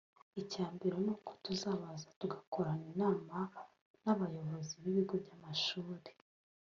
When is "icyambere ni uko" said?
0.41-1.31